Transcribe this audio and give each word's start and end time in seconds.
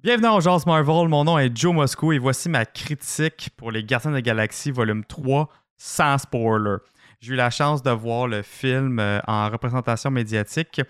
Bienvenue 0.00 0.28
en 0.28 0.38
Jazz 0.38 0.64
Marvel, 0.64 1.08
mon 1.08 1.24
nom 1.24 1.40
est 1.40 1.50
Joe 1.56 1.74
Moscou 1.74 2.12
et 2.12 2.18
voici 2.18 2.48
ma 2.48 2.64
critique 2.64 3.50
pour 3.56 3.72
les 3.72 3.82
Gardiens 3.82 4.12
de 4.12 4.14
la 4.14 4.22
Galaxie 4.22 4.70
volume 4.70 5.04
3 5.04 5.48
sans 5.76 6.18
spoiler. 6.18 6.76
J'ai 7.20 7.32
eu 7.32 7.36
la 7.36 7.50
chance 7.50 7.82
de 7.82 7.90
voir 7.90 8.28
le 8.28 8.42
film 8.42 9.00
euh, 9.00 9.18
en 9.26 9.50
représentation 9.50 10.12
médiatique 10.12 10.80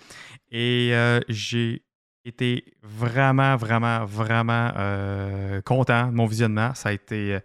et 0.50 0.90
euh, 0.92 1.20
j'ai 1.30 1.86
été 2.26 2.66
vraiment, 2.82 3.56
vraiment, 3.56 4.04
vraiment 4.04 4.72
euh, 4.76 5.62
content 5.62 6.08
de 6.08 6.12
mon 6.12 6.26
visionnement. 6.26 6.74
Ça 6.74 6.90
a 6.90 6.92
été 6.92 7.38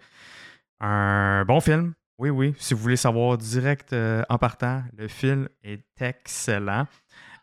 un 0.81 1.45
bon 1.45 1.61
film. 1.61 1.93
Oui, 2.17 2.29
oui, 2.29 2.53
si 2.57 2.73
vous 2.73 2.81
voulez 2.81 2.97
savoir 2.97 3.37
direct 3.37 3.95
en 4.27 4.37
partant, 4.37 4.83
le 4.97 5.07
film 5.07 5.47
est 5.63 5.85
excellent. 6.01 6.87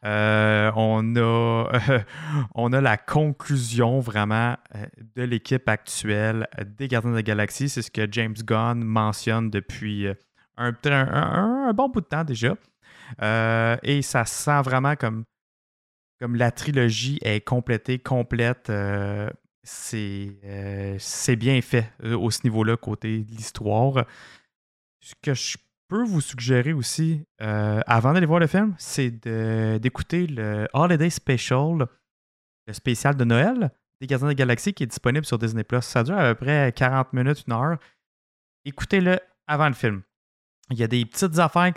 Euh, 0.04 0.72
on, 0.76 1.14
a, 1.16 1.70
on 2.54 2.72
a 2.72 2.80
la 2.80 2.96
conclusion 2.96 4.00
vraiment 4.00 4.56
euh, 4.74 4.86
de 5.14 5.22
l'équipe 5.22 5.68
actuelle 5.68 6.48
des 6.78 6.88
Gardiens 6.88 7.10
de 7.10 7.16
la 7.16 7.22
Galaxie. 7.22 7.68
C'est 7.68 7.82
ce 7.82 7.90
que 7.90 8.06
James 8.10 8.34
Gunn 8.34 8.82
mentionne 8.82 9.50
depuis 9.50 10.06
euh, 10.06 10.14
un, 10.56 10.74
un, 10.84 11.72
bon 11.74 11.88
bout 11.88 12.00
de 12.00 12.06
temps 12.06 12.24
déjà. 12.24 12.54
et 13.82 14.02
ça 14.02 14.24
sent 14.24 14.62
vraiment 14.62 14.96
comme, 14.96 15.24
comme 16.18 16.36
la 16.36 16.50
trilogie 16.50 17.18
est 17.22 17.40
complétée, 17.42 17.98
complète. 17.98 18.72
c'est 19.62 21.36
bien 21.36 21.60
fait 21.60 21.92
au 22.04 22.30
ce 22.30 22.40
niveau-là, 22.44 22.76
côté 22.76 23.18
de 23.20 23.30
l'histoire. 23.30 24.06
Ce 25.00 25.14
que 25.22 25.32
je 25.32 25.56
vous 25.90 26.20
suggérer 26.20 26.72
aussi, 26.72 27.24
euh, 27.42 27.80
avant 27.86 28.12
d'aller 28.12 28.26
voir 28.26 28.40
le 28.40 28.46
film, 28.46 28.74
c'est 28.78 29.10
d'écouter 29.80 30.26
le 30.26 30.68
Holiday 30.72 31.10
Special, 31.10 31.86
le 32.66 32.72
spécial 32.72 33.16
de 33.16 33.24
Noël 33.24 33.70
des 34.00 34.06
Gardiens 34.06 34.28
de 34.28 34.30
la 34.30 34.34
Galaxie 34.34 34.72
qui 34.72 34.82
est 34.82 34.86
disponible 34.86 35.26
sur 35.26 35.38
Disney+. 35.38 35.64
Ça 35.82 36.02
dure 36.02 36.18
à 36.18 36.34
peu 36.34 36.46
près 36.46 36.72
40 36.74 37.12
minutes, 37.12 37.44
une 37.46 37.52
heure. 37.52 37.78
Écoutez-le 38.64 39.18
avant 39.46 39.68
le 39.68 39.74
film. 39.74 40.02
Il 40.70 40.78
y 40.78 40.82
a 40.82 40.86
des 40.86 41.04
petites 41.04 41.38
affaires 41.38 41.72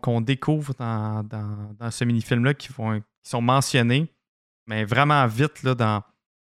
qu'on 0.00 0.20
découvre 0.20 0.72
dans, 0.74 1.90
ce 1.90 2.04
mini-film-là 2.04 2.54
qui, 2.54 2.68
qui 2.68 2.74
sont 3.24 3.42
mentionnées, 3.42 4.12
mais 4.66 4.84
vraiment 4.84 5.26
vite 5.26 5.62
là, 5.62 5.74
dans, 5.74 6.02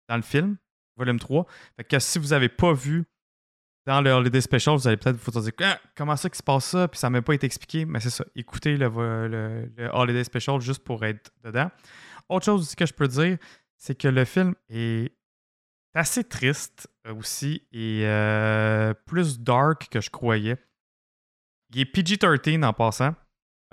dans 0.10 0.18
le 0.18 0.22
film, 0.22 0.58
volume 0.98 1.20
3. 1.20 1.46
Fait 1.78 1.84
que 1.86 2.00
si 2.00 2.20
vous 2.20 2.28
n'avez 2.28 2.50
pas 2.50 2.74
vu 2.74 3.06
dans 3.86 4.02
le 4.02 4.12
Holiday 4.12 4.42
Special, 4.42 4.76
vous 4.76 4.88
allez 4.88 4.98
peut-être 4.98 5.18
vous 5.18 5.42
dire 5.42 5.52
ah, 5.62 5.80
comment 5.96 6.16
ça 6.16 6.30
se 6.32 6.42
passe 6.42 6.66
ça, 6.66 6.88
puis 6.88 7.00
ça 7.00 7.10
même 7.10 7.24
pas 7.24 7.34
été 7.34 7.46
expliqué. 7.46 7.86
Mais 7.86 8.00
c'est 8.00 8.10
ça, 8.10 8.26
écoutez 8.36 8.78
le, 8.78 8.90
Holiday 9.92 10.24
Special 10.24 10.62
juste 10.62 10.84
pour 10.84 11.04
être 11.04 11.32
dedans. 11.44 11.70
Autre 12.30 12.46
chose 12.46 12.62
aussi 12.62 12.76
que 12.76 12.86
je 12.86 12.94
peux 12.94 13.08
dire, 13.08 13.38
c'est 13.76 13.96
que 13.96 14.08
le 14.08 14.24
film 14.24 14.56
est 14.70 15.14
assez 15.94 16.24
triste 16.24 16.90
aussi 17.10 17.68
et 17.72 18.04
euh, 18.06 18.94
plus 19.06 19.40
dark 19.40 19.90
que 19.90 20.02
je 20.02 20.10
croyais. 20.10 20.58
Il 21.74 21.82
est 21.82 21.86
PG-13 21.86 22.64
en 22.64 22.74
passant. 22.74 23.16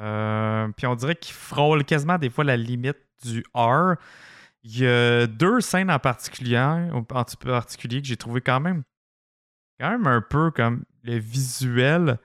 Euh, 0.01 0.69
puis 0.77 0.87
on 0.87 0.95
dirait 0.95 1.15
qu'il 1.15 1.35
frôle 1.35 1.85
quasiment 1.85 2.19
des 2.19 2.31
fois 2.31 2.45
la 2.45 2.57
limite 2.57 2.99
du 3.23 3.45
R. 3.55 3.95
Il 4.63 4.79
y 4.79 4.87
a 4.87 5.27
deux 5.27 5.61
scènes 5.61 5.91
en 5.91 5.99
particulier, 5.99 6.59
en 6.59 7.05
particulier 7.05 8.03
que 8.03 8.09
j'ai 8.09 8.17
trouvé 8.17 8.41
quand 8.41 8.61
même 8.61 8.83
quand 9.81 9.91
même 9.91 10.07
un 10.07 10.21
peu 10.21 10.51
comme 10.51 10.85
le 11.03 11.19
visuel 11.19 12.19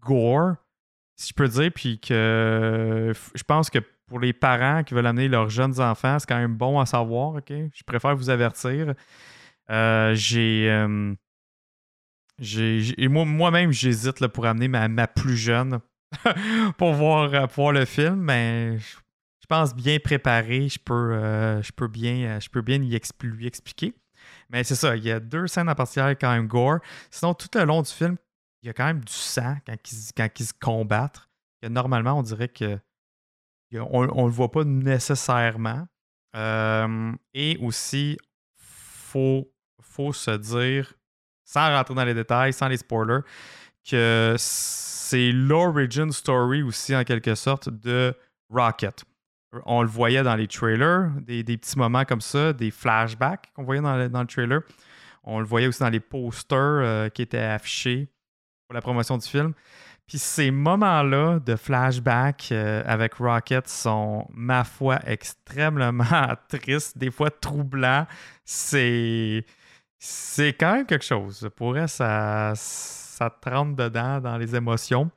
gore, 0.00 0.54
si 1.16 1.28
je 1.28 1.34
peux 1.34 1.48
dire, 1.48 1.70
puis 1.74 2.00
que 2.00 3.12
je 3.34 3.42
pense 3.44 3.70
que 3.70 3.78
pour 4.06 4.18
les 4.20 4.32
parents 4.32 4.82
qui 4.82 4.94
veulent 4.94 5.06
amener 5.06 5.28
leurs 5.28 5.50
jeunes 5.50 5.80
enfants, 5.80 6.18
c'est 6.18 6.26
quand 6.26 6.38
même 6.38 6.56
bon 6.56 6.80
à 6.80 6.86
savoir, 6.86 7.34
OK? 7.34 7.50
Je 7.50 7.82
préfère 7.84 8.16
vous 8.16 8.30
avertir. 8.30 8.94
Euh, 9.70 10.14
j'ai. 10.14 10.70
Euh, 10.70 11.14
moi-même, 12.98 13.70
j'hésite 13.70 14.26
pour 14.28 14.46
amener 14.46 14.68
ma, 14.68 14.88
ma, 14.88 15.06
plus 15.06 15.36
jeune 15.36 15.80
pour, 16.78 16.92
voir, 16.92 17.32
euh, 17.32 17.46
pour 17.46 17.64
voir 17.64 17.72
le 17.72 17.84
film, 17.84 18.16
mais 18.16 18.78
je 18.78 19.46
pense 19.48 19.74
bien 19.74 19.98
préparé, 19.98 20.68
je 20.68 20.78
peux, 20.78 21.12
je 21.62 21.72
peux 21.72 21.88
bien, 21.88 22.40
je 22.40 22.48
peux 22.48 22.62
bien 22.62 22.78
lui 22.78 23.46
expliquer. 23.46 23.94
Mais 24.50 24.64
c'est 24.64 24.74
ça, 24.74 24.96
il 24.96 25.04
y 25.04 25.10
a 25.10 25.20
deux 25.20 25.46
scènes 25.46 25.68
en 25.68 25.74
particulier 25.74 26.16
quand 26.20 26.32
même 26.32 26.46
gore. 26.46 26.78
Sinon, 27.10 27.34
tout 27.34 27.48
le 27.54 27.64
long 27.64 27.82
du 27.82 27.90
film, 27.90 28.16
il 28.62 28.66
y 28.66 28.70
a 28.70 28.72
quand 28.72 28.86
même 28.86 29.04
du 29.04 29.12
sang 29.12 29.56
quand 29.66 29.92
ils, 29.92 30.12
quand 30.16 30.28
ils 30.38 30.46
se 30.46 30.52
combattent. 30.58 31.28
Normalement, 31.62 32.18
on 32.18 32.22
dirait 32.22 32.48
que 32.48 32.78
on 33.80 34.26
le 34.26 34.32
voit 34.32 34.50
pas 34.50 34.64
nécessairement. 34.64 35.86
Euh, 36.36 37.12
et 37.32 37.56
aussi, 37.60 38.18
faut, 38.56 39.50
faut 39.80 40.12
se 40.12 40.32
dire, 40.32 40.92
sans 41.44 41.74
rentrer 41.74 41.94
dans 41.94 42.04
les 42.04 42.14
détails, 42.14 42.52
sans 42.52 42.68
les 42.68 42.76
spoilers, 42.76 43.20
que 43.88 44.34
c'est 44.38 45.32
l'origin 45.32 46.10
story 46.10 46.62
aussi, 46.62 46.94
en 46.96 47.04
quelque 47.04 47.34
sorte, 47.34 47.68
de 47.68 48.14
Rocket 48.50 49.04
on 49.66 49.82
le 49.82 49.88
voyait 49.88 50.22
dans 50.22 50.36
les 50.36 50.46
trailers, 50.46 51.10
des, 51.20 51.44
petits 51.44 51.78
moments 51.78 52.04
comme 52.04 52.20
ça, 52.20 52.52
des 52.52 52.70
flashbacks 52.70 53.50
qu'on 53.54 53.64
voyait 53.64 53.80
dans 53.82 53.96
le, 53.96 54.26
trailer. 54.26 54.60
On 55.24 55.40
le 55.40 55.46
voyait 55.46 55.66
aussi 55.66 55.80
dans 55.80 55.88
les 55.88 56.00
posters 56.00 56.58
euh, 56.58 57.08
qui 57.08 57.22
étaient 57.22 57.38
affichés 57.38 58.08
pour 58.66 58.74
la 58.74 58.80
promotion 58.80 59.16
du 59.16 59.26
film. 59.26 59.54
Puis 60.06 60.18
ces 60.18 60.50
moments-là 60.50 61.38
de 61.40 61.56
flashback 61.56 62.48
euh, 62.52 62.82
avec 62.86 63.14
Rocket 63.14 63.66
sont, 63.68 64.26
ma 64.34 64.64
foi, 64.64 64.98
extrêmement 65.06 66.04
tristes, 66.48 66.98
des 66.98 67.10
fois 67.10 67.30
troublants. 67.30 68.06
C'est, 68.44 69.46
c'est 69.98 70.52
quand 70.52 70.74
même 70.74 70.86
quelque 70.86 71.04
chose. 71.04 71.48
Pour 71.56 71.78
elle, 71.78 71.88
ça, 71.88 72.52
ça 72.54 73.30
dedans 73.44 74.20
dans 74.20 74.36
les 74.36 74.54
émotions. 74.54 75.10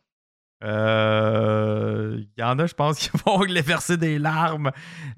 Il 0.62 0.68
euh, 0.68 2.24
y 2.36 2.44
en 2.44 2.58
a, 2.58 2.66
je 2.66 2.74
pense, 2.74 2.98
qui 3.00 3.10
vont 3.26 3.40
verser 3.62 3.98
des 3.98 4.18
larmes 4.18 4.72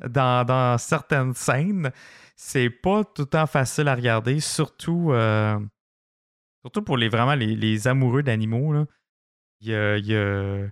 dans, 0.06 0.78
certaines 0.78 1.34
scènes. 1.34 1.92
C'est 2.36 2.70
pas 2.70 3.04
tout 3.04 3.24
le 3.24 3.28
temps 3.28 3.48
facile 3.48 3.88
à 3.88 3.96
regarder, 3.96 4.40
surtout, 4.40 5.12
euh, 5.12 5.60
surtout 6.62 6.82
pour 6.82 6.98
les 6.98 7.10
vraiment 7.10 7.36
les, 7.36 7.88
amoureux 7.88 8.24
d'animaux. 8.24 8.86
Il 9.62 9.70
y 9.70 9.76
a, 9.76 9.98
y, 9.98 10.16
a, 10.16 10.70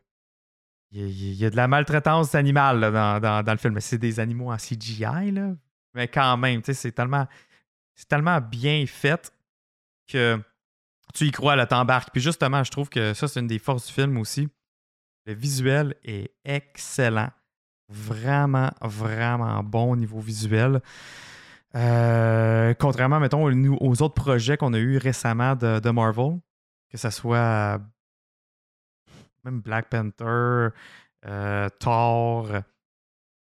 y 0.92 1.46
a, 1.46 1.50
de 1.50 1.56
la 1.56 1.68
maltraitance 1.68 2.36
animale 2.36 2.80
dans, 2.92 3.52
le 3.52 3.58
film. 3.58 3.80
C'est 3.80 3.98
des 3.98 4.20
animaux 4.20 4.52
en 4.52 4.58
CGI, 4.58 5.32
là. 5.32 5.54
mais 5.94 6.08
quand 6.08 6.38
même, 6.38 6.62
c'est 6.64 6.92
tellement, 6.92 7.28
tellement 8.10 8.42
bien 8.42 8.86
fait 8.86 9.34
que 10.08 10.42
tu 11.14 11.26
y 11.26 11.32
crois, 11.32 11.56
là, 11.56 11.66
t'embarques. 11.66 12.12
Puis 12.12 12.22
justement, 12.22 12.64
je 12.64 12.72
trouve 12.72 12.90
que 12.90 13.14
ça, 13.14 13.28
c'est 13.28 13.40
une 13.40 13.48
des 13.48 13.60
forces 13.60 13.88
du 13.88 13.94
film 13.94 14.18
aussi. 14.18 14.50
Le 15.28 15.34
visuel 15.34 15.94
est 16.06 16.32
excellent. 16.46 17.30
Vraiment, 17.90 18.72
vraiment 18.82 19.62
bon 19.62 19.92
au 19.92 19.96
niveau 19.98 20.20
visuel. 20.20 20.82
Euh, 21.76 22.74
contrairement, 22.80 23.20
mettons, 23.20 23.44
aux 23.46 24.02
autres 24.02 24.14
projets 24.14 24.56
qu'on 24.56 24.74
a 24.74 24.80
eu 24.80 24.98
récemment 24.98 25.56
de, 25.56 25.90
Marvel, 25.90 26.40
que 26.90 26.98
ce 26.98 27.10
soit 27.10 27.82
même 29.44 29.60
Black 29.60 29.90
Panther, 29.90 30.70
euh, 31.26 31.70
Thor, 31.80 32.50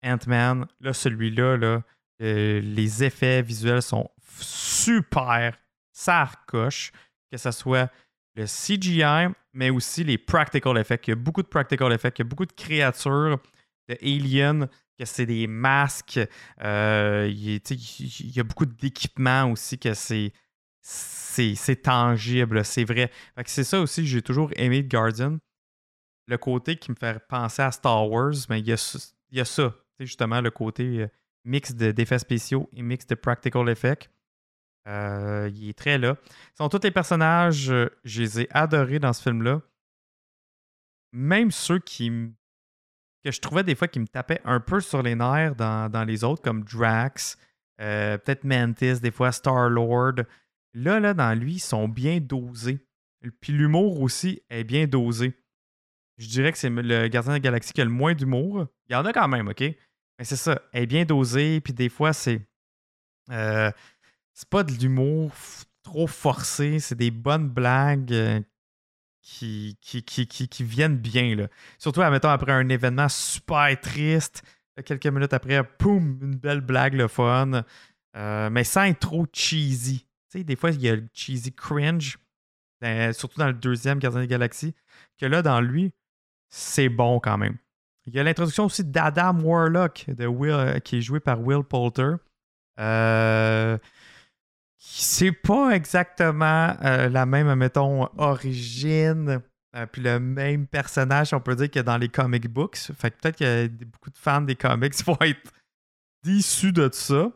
Ant-Man, 0.02 0.66
là, 0.80 0.92
celui-là, 0.94 1.58
là, 1.58 1.82
euh, 2.22 2.60
les 2.60 3.04
effets 3.04 3.42
visuels 3.42 3.82
sont 3.82 4.10
super, 4.40 5.54
ça 5.92 6.24
recoche, 6.24 6.92
que 7.30 7.36
ce 7.36 7.50
soit 7.50 7.90
le 8.36 8.46
CGI, 8.46 9.28
mais 9.54 9.70
aussi 9.70 10.04
les 10.04 10.18
practical 10.18 10.76
effects. 10.76 11.06
Il 11.08 11.10
y 11.10 11.12
a 11.12 11.16
beaucoup 11.16 11.42
de 11.42 11.48
practical 11.48 11.92
effects, 11.92 12.18
il 12.18 12.22
y 12.22 12.26
a 12.26 12.28
beaucoup 12.28 12.46
de 12.46 12.52
créatures 12.52 13.40
de 13.88 13.96
aliens, 14.02 14.68
que 14.98 15.04
c'est 15.04 15.26
des 15.26 15.46
masques. 15.46 16.20
Euh, 16.62 17.28
il, 17.30 18.36
y 18.36 18.40
a 18.40 18.44
beaucoup 18.44 18.66
d'équipements 18.66 19.50
aussi, 19.50 19.78
que 19.78 19.94
c'est, 19.94 20.32
c'est, 20.80 21.82
tangible, 21.82 22.64
c'est 22.64 22.84
vrai. 22.84 23.10
c'est 23.46 23.64
ça 23.64 23.80
aussi 23.80 24.02
que 24.02 24.08
j'ai 24.08 24.22
toujours 24.22 24.50
aimé 24.56 24.82
de 24.82 24.88
Guardian. 24.88 25.38
Le 26.26 26.38
côté 26.38 26.76
qui 26.76 26.90
me 26.90 26.96
fait 26.96 27.18
penser 27.28 27.62
à 27.62 27.70
Star 27.70 28.08
Wars, 28.08 28.34
mais 28.48 28.60
il 28.60 28.66
y 28.66 28.72
a, 28.72 29.10
il 29.30 29.38
y 29.38 29.40
a 29.40 29.44
ça, 29.44 29.74
justement, 30.00 30.40
le 30.40 30.50
côté 30.50 31.02
euh, 31.02 31.08
mix 31.44 31.74
d'effets 31.74 32.18
spéciaux 32.18 32.68
et 32.72 32.82
mix 32.82 33.06
de 33.06 33.14
practical 33.14 33.68
effects. 33.68 34.10
Euh, 34.86 35.50
il 35.54 35.70
est 35.70 35.78
très 35.78 35.96
là. 35.98 36.16
sont 36.56 36.68
tous 36.68 36.82
les 36.82 36.90
personnages, 36.90 37.70
euh, 37.70 37.88
je 38.04 38.20
les 38.20 38.40
ai 38.42 38.48
adorés 38.50 38.98
dans 38.98 39.12
ce 39.12 39.22
film-là. 39.22 39.62
Même 41.12 41.50
ceux 41.50 41.78
qui 41.78 42.10
que 43.24 43.30
je 43.30 43.40
trouvais 43.40 43.62
des 43.62 43.74
fois 43.74 43.88
qui 43.88 44.00
me 44.00 44.06
tapaient 44.06 44.42
un 44.44 44.60
peu 44.60 44.80
sur 44.80 45.02
les 45.02 45.14
nerfs 45.14 45.54
dans, 45.56 46.04
les 46.06 46.24
autres, 46.24 46.42
comme 46.42 46.62
Drax, 46.62 47.38
euh, 47.80 48.18
peut-être 48.18 48.44
Mantis, 48.44 49.00
des 49.00 49.10
fois 49.10 49.32
Star-Lord. 49.32 50.16
Là, 50.74 51.00
là, 51.00 51.14
dans 51.14 51.38
lui, 51.38 51.54
ils 51.54 51.60
sont 51.60 51.88
bien 51.88 52.20
dosés. 52.20 52.86
Puis 53.40 53.54
l'humour 53.54 54.02
aussi 54.02 54.42
est 54.50 54.64
bien 54.64 54.86
dosé. 54.86 55.32
Je 56.18 56.28
dirais 56.28 56.52
que 56.52 56.58
c'est 56.58 56.68
le 56.68 57.08
gardien 57.08 57.32
de 57.32 57.36
la 57.36 57.40
galaxie 57.40 57.72
qui 57.72 57.80
a 57.80 57.84
le 57.84 57.90
moins 57.90 58.12
d'humour. 58.12 58.66
Il 58.90 58.92
y 58.92 58.96
en 58.96 59.06
a 59.06 59.12
quand 59.14 59.28
même, 59.28 59.48
OK? 59.48 59.60
Mais 59.60 60.24
c'est 60.24 60.36
ça, 60.36 60.60
elle 60.72 60.82
est 60.82 60.86
bien 60.86 61.06
dosée, 61.06 61.62
puis 61.62 61.72
des 61.72 61.88
fois, 61.88 62.12
c'est 62.12 62.46
c'est 64.34 64.48
pas 64.48 64.62
de 64.62 64.72
l'humour 64.72 65.32
trop 65.82 66.06
forcé, 66.06 66.78
c'est 66.80 66.94
des 66.94 67.10
bonnes 67.10 67.48
blagues 67.48 68.12
euh, 68.12 68.40
qui, 69.22 69.78
qui, 69.80 70.02
qui, 70.04 70.64
viennent 70.64 70.98
bien. 70.98 71.34
Là. 71.34 71.48
Surtout, 71.78 72.02
admettons, 72.02 72.28
après 72.28 72.52
un 72.52 72.68
événement 72.68 73.08
super 73.08 73.80
triste, 73.80 74.42
quelques 74.84 75.06
minutes 75.06 75.32
après, 75.32 75.62
poum, 75.64 76.18
une 76.20 76.36
belle 76.36 76.60
blague, 76.60 76.94
le 76.94 77.08
fun. 77.08 77.64
Euh, 78.16 78.50
mais 78.50 78.64
sans 78.64 78.84
être 78.84 79.00
trop 79.00 79.26
cheesy. 79.32 80.00
Tu 80.30 80.38
sais, 80.38 80.44
des 80.44 80.56
fois, 80.56 80.70
il 80.70 80.82
y 80.82 80.88
a 80.88 80.96
le 80.96 81.08
cheesy 81.12 81.52
cringe, 81.52 82.18
surtout 83.12 83.38
dans 83.38 83.46
le 83.46 83.54
deuxième 83.54 83.98
Gardien 83.98 84.20
des 84.20 84.26
Galaxies, 84.26 84.74
que 85.18 85.26
là, 85.26 85.42
dans 85.42 85.60
lui, 85.60 85.92
c'est 86.50 86.88
bon 86.88 87.18
quand 87.20 87.38
même. 87.38 87.56
Il 88.06 88.14
y 88.14 88.20
a 88.20 88.22
l'introduction 88.22 88.66
aussi 88.66 88.84
d'Adam 88.84 89.40
Warlock, 89.40 90.04
de 90.08 90.26
Will, 90.26 90.52
euh, 90.52 90.78
qui 90.78 90.98
est 90.98 91.00
joué 91.00 91.20
par 91.20 91.40
Will 91.40 91.62
Poulter. 91.62 92.16
Euh, 92.78 93.78
c'est 94.86 95.32
pas 95.32 95.70
exactement 95.70 96.76
euh, 96.84 97.08
la 97.08 97.24
même, 97.24 97.52
mettons, 97.54 98.06
origine, 98.18 99.40
euh, 99.74 99.86
puis 99.86 100.02
le 100.02 100.20
même 100.20 100.66
personnage, 100.66 101.32
on 101.32 101.40
peut 101.40 101.56
dire, 101.56 101.70
que 101.70 101.80
dans 101.80 101.96
les 101.96 102.10
comic 102.10 102.48
books. 102.48 102.76
Fait 102.76 103.10
que 103.10 103.16
peut-être 103.16 103.38
que 103.38 103.66
beaucoup 103.66 104.10
de 104.10 104.18
fans 104.18 104.42
des 104.42 104.56
comics 104.56 104.94
vont 105.06 105.16
être 105.22 105.52
déçus 106.22 106.72
de 106.72 106.90
ça. 106.92 107.32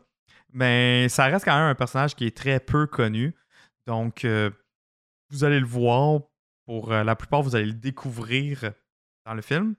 Mais 0.52 1.08
ça 1.08 1.24
reste 1.24 1.46
quand 1.46 1.56
même 1.56 1.70
un 1.70 1.74
personnage 1.74 2.14
qui 2.14 2.26
est 2.26 2.36
très 2.36 2.60
peu 2.60 2.86
connu. 2.86 3.34
Donc, 3.86 4.26
euh, 4.26 4.50
vous 5.30 5.42
allez 5.42 5.60
le 5.60 5.66
voir. 5.66 6.20
Pour 6.66 6.90
la 6.90 7.16
plupart, 7.16 7.40
vous 7.40 7.56
allez 7.56 7.64
le 7.64 7.72
découvrir 7.72 8.72
dans 9.24 9.32
le 9.32 9.40
film. 9.40 9.74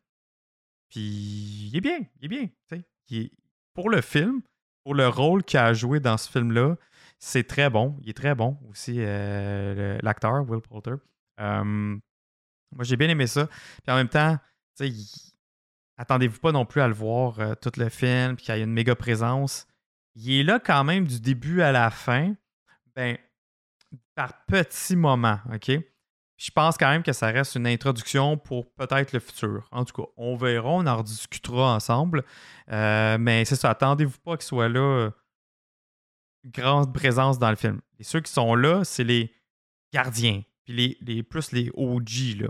Puis, 0.90 1.70
il 1.72 1.78
est 1.78 1.82
bien. 1.82 2.00
Il 2.20 2.26
est 2.26 2.28
bien. 2.28 2.50
Pour 3.76 3.92
le 3.92 4.02
film, 4.02 4.42
pour 4.84 4.96
le 4.96 5.08
rôle 5.08 5.44
qu'il 5.44 5.60
a 5.60 5.72
joué 5.76 6.00
dans 6.00 6.18
ce 6.18 6.28
film-là, 6.32 6.78
c'est 7.20 7.48
très 7.48 7.70
bon. 7.70 7.98
Il 8.02 8.10
est 8.10 8.14
très 8.18 8.34
bon 8.34 8.58
aussi, 8.70 8.96
euh, 8.98 9.98
l'acteur, 10.02 10.50
Will 10.50 10.62
Poulter. 10.62 10.96
moi, 11.38 12.84
j'ai 12.84 12.98
bien 12.98 13.10
aimé 13.10 13.28
ça. 13.28 13.48
Puis 13.48 13.92
en 13.92 13.96
même 13.96 14.10
temps, 14.10 14.38
attendez-vous 15.98 16.40
pas 16.40 16.52
non 16.52 16.66
plus 16.66 16.82
à 16.82 16.88
le 16.88 16.94
voir 16.94 17.40
euh, 17.40 17.54
tout 17.62 17.72
le 17.78 17.90
film, 17.90 18.36
puis 18.36 18.46
qu'il 18.46 18.56
y 18.56 18.60
a 18.60 18.64
une 18.64 18.74
méga 18.74 18.96
présence. 18.96 19.68
Il 20.16 20.32
est 20.32 20.44
là 20.44 20.60
quand 20.60 20.84
même 20.84 21.06
du 21.06 21.20
début 21.20 21.62
à 21.62 21.72
la 21.72 21.92
fin, 21.92 22.34
ben, 22.96 23.18
par 24.16 24.46
petits 24.46 24.96
moments, 24.96 25.40
OK? 25.54 25.72
Je 26.38 26.52
pense 26.52 26.78
quand 26.78 26.90
même 26.90 27.04
que 27.04 27.12
ça 27.12 27.28
reste 27.28 27.56
une 27.56 27.68
introduction 27.68 28.38
pour 28.38 28.72
peut-être 28.74 29.12
le 29.12 29.20
futur. 29.20 29.68
En 29.72 29.84
tout 29.84 30.02
cas, 30.02 30.10
on 30.16 30.38
verra, 30.38 30.70
on 30.70 30.88
en 30.88 30.98
rediscutera 30.98 31.76
ensemble. 31.76 32.24
Euh, 32.72 33.18
mais 33.20 33.44
c'est 33.44 33.58
ça, 33.58 33.72
attendez-vous 33.72 34.20
pas 34.20 34.38
qu'il 34.38 34.46
soit 34.46 34.70
là 34.70 35.10
grande 36.46 36.94
présence 36.94 37.40
dans 37.40 37.50
le 37.50 37.56
film. 37.56 37.82
Et 38.00 38.04
ceux 38.04 38.22
qui 38.22 38.32
sont 38.32 38.56
là, 38.56 38.84
c'est 38.84 39.04
les 39.04 39.34
gardiens, 39.94 40.42
puis 40.64 40.98
les, 41.02 41.24
plus 41.24 41.52
les 41.52 41.72
OG. 41.74 42.44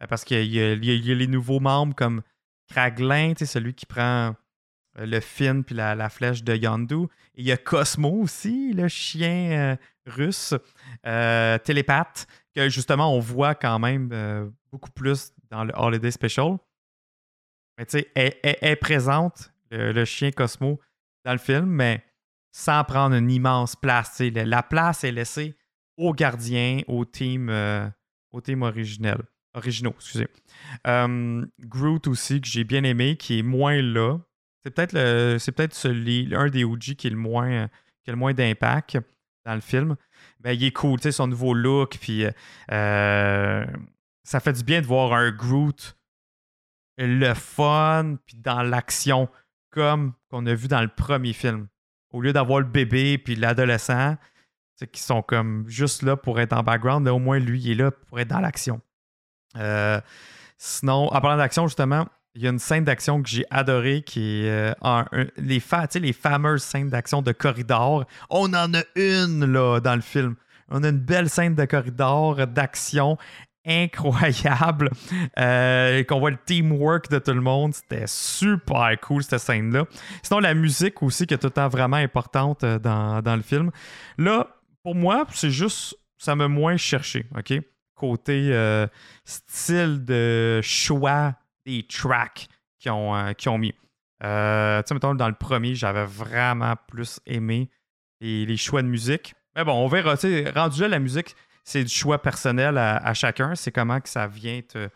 Euh, 0.00 0.06
parce 0.08 0.24
qu'il 0.24 0.44
y, 0.44 0.60
a 0.60 0.74
les 0.74 1.26
nouveaux 1.26 1.60
membres 1.60 1.94
comme 1.94 2.22
Kraglin, 2.68 3.34
celui 3.36 3.74
qui 3.74 3.86
prend 3.86 4.34
euh, 4.98 5.06
le 5.06 5.20
fin 5.20 5.62
puis 5.62 5.74
la, 5.74 6.08
flèche 6.08 6.42
de 6.42 6.54
Yondu. 6.54 7.04
Et 7.34 7.42
il 7.42 7.44
y 7.46 7.52
a 7.52 7.56
Cosmo 7.56 8.10
aussi, 8.22 8.72
le 8.72 8.88
chien 8.88 9.50
euh, 9.52 9.76
russe, 10.06 10.54
télépathe, 11.64 12.26
que 12.54 12.68
justement 12.68 13.14
on 13.14 13.20
voit 13.20 13.54
quand 13.54 13.78
même 13.78 14.52
beaucoup 14.72 14.90
plus 14.90 15.32
dans 15.50 15.64
le 15.64 15.72
Holiday 15.76 16.10
Special. 16.10 16.56
Mais 17.76 17.86
tu 17.86 18.00
sais, 18.00 18.10
elle, 18.14 18.78
présente, 18.78 19.52
le, 19.70 20.04
chien 20.04 20.32
Cosmo, 20.32 20.80
dans 21.24 21.32
le 21.32 21.38
film, 21.38 21.66
mais 21.66 22.02
sans 22.58 22.82
prendre 22.82 23.14
une 23.14 23.30
immense 23.30 23.76
place. 23.76 24.20
La 24.20 24.64
place 24.64 25.04
est 25.04 25.12
laissée 25.12 25.56
aux 25.96 26.12
gardiens, 26.12 26.80
au 26.88 27.04
team, 27.04 27.48
euh, 27.50 27.88
au 28.32 28.40
team 28.40 28.62
originel, 28.62 29.18
originaux. 29.54 29.94
Excusez. 29.94 30.26
Groot 30.84 32.08
aussi, 32.08 32.40
que 32.40 32.48
j'ai 32.48 32.64
bien 32.64 32.82
aimé, 32.82 33.16
qui 33.16 33.38
est 33.38 33.42
moins 33.42 33.80
là. 33.80 34.18
C'est 34.64 34.74
peut-être 34.74 34.92
le, 34.92 35.38
c'est 35.38 35.52
peut-être 35.52 35.72
celui, 35.72 36.34
un 36.34 36.48
des 36.48 36.64
OG 36.64 36.96
qui 36.96 37.06
est 37.06 37.10
le 37.10 37.16
moins, 37.16 37.68
qui 38.02 38.10
a 38.10 38.12
le 38.12 38.18
moins 38.18 38.34
d'impact 38.34 38.98
dans 39.46 39.54
le 39.54 39.60
film. 39.60 39.94
Ben, 40.40 40.50
il 40.50 40.64
est 40.64 40.72
cool, 40.72 40.98
son 41.00 41.28
nouveau 41.28 41.54
look, 41.54 41.96
euh, 42.72 43.66
ça 44.24 44.40
fait 44.40 44.52
du 44.52 44.64
bien 44.64 44.80
de 44.80 44.86
voir 44.86 45.12
un 45.12 45.30
Groot 45.30 45.96
le 46.96 47.34
fun, 47.34 48.16
puis 48.26 48.36
dans 48.36 48.62
l'action, 48.62 49.28
comme 49.70 50.14
qu'on 50.28 50.44
a 50.46 50.54
vu 50.54 50.66
dans 50.66 50.82
le 50.82 50.88
premier 50.88 51.32
film 51.32 51.68
au 52.10 52.20
lieu 52.20 52.32
d'avoir 52.32 52.60
le 52.60 52.66
bébé 52.66 53.18
puis 53.18 53.34
l'adolescent, 53.34 54.16
qui 54.92 55.00
sont 55.00 55.22
comme 55.22 55.64
juste 55.66 56.02
là 56.02 56.16
pour 56.16 56.40
être 56.40 56.52
en 56.52 56.62
background, 56.62 57.04
mais 57.04 57.10
au 57.10 57.18
moins 57.18 57.38
lui, 57.38 57.60
il 57.60 57.70
est 57.72 57.74
là 57.74 57.90
pour 57.90 58.20
être 58.20 58.28
dans 58.28 58.40
l'action. 58.40 58.80
Euh, 59.56 60.00
sinon, 60.56 61.08
en 61.12 61.20
parlant 61.20 61.36
d'action, 61.36 61.66
justement, 61.66 62.06
il 62.34 62.42
y 62.42 62.46
a 62.46 62.50
une 62.50 62.58
scène 62.58 62.84
d'action 62.84 63.22
que 63.22 63.28
j'ai 63.28 63.44
adorée 63.50 64.02
qui 64.02 64.44
est 64.44 64.74
euh, 64.82 65.24
les, 65.36 65.60
les 65.94 66.12
fameuses 66.12 66.62
scènes 66.62 66.88
d'action 66.88 67.22
de 67.22 67.32
corridor. 67.32 68.04
On 68.30 68.54
en 68.54 68.72
a 68.74 68.82
une 68.94 69.44
là 69.44 69.80
dans 69.80 69.96
le 69.96 70.00
film. 70.00 70.36
On 70.68 70.84
a 70.84 70.90
une 70.90 70.98
belle 70.98 71.30
scène 71.30 71.54
de 71.54 71.64
corridor 71.64 72.46
d'action 72.46 73.16
incroyable. 73.68 74.90
Euh, 75.38 76.02
qu'on 76.04 76.18
voit 76.18 76.30
le 76.30 76.38
teamwork 76.44 77.10
de 77.10 77.18
tout 77.18 77.32
le 77.32 77.40
monde. 77.40 77.74
C'était 77.74 78.06
super 78.06 78.98
cool, 79.00 79.22
cette 79.22 79.40
scène-là. 79.40 79.84
Sinon, 80.22 80.40
la 80.40 80.54
musique 80.54 81.02
aussi, 81.02 81.26
qui 81.26 81.34
est 81.34 81.38
tout 81.38 81.48
le 81.48 81.52
temps 81.52 81.68
vraiment 81.68 81.96
importante 81.96 82.64
euh, 82.64 82.78
dans, 82.78 83.36
le 83.36 83.42
film. 83.42 83.70
Là, 84.16 84.48
pour 84.82 84.94
moi, 84.94 85.26
c'est 85.32 85.50
juste, 85.50 85.96
ça 86.16 86.34
m'a 86.34 86.48
moins 86.48 86.76
cherché, 86.76 87.26
OK? 87.36 87.52
Côté 87.94 88.50
euh, 88.52 88.86
style 89.24 90.04
de 90.04 90.60
choix 90.62 91.34
des 91.66 91.82
tracks 91.82 92.48
qu'ils 92.78 92.92
ont, 92.92 93.12
ont 93.12 93.58
mis. 93.58 93.72
tu 93.72 93.76
sais, 94.20 94.94
mettons, 94.94 95.14
dans 95.14 95.28
le 95.28 95.34
premier, 95.34 95.74
j'avais 95.74 96.04
vraiment 96.04 96.74
plus 96.86 97.20
aimé 97.26 97.68
les, 98.20 98.46
les, 98.46 98.56
choix 98.56 98.82
de 98.82 98.88
musique. 98.88 99.34
Mais 99.56 99.64
bon, 99.64 99.72
on 99.72 99.88
verra. 99.88 100.14
Rendu 100.54 100.80
là, 100.82 100.88
la 100.88 100.98
musique, 101.00 101.34
c'est 101.68 101.84
du 101.84 101.94
choix 101.94 102.22
personnel 102.22 102.78
à, 102.78 103.12
chacun. 103.12 103.54
C'est 103.54 103.70
comment 103.70 104.00
que 104.00 104.08
ça 104.08 104.26
vient 104.26 104.60
te, 104.62 104.88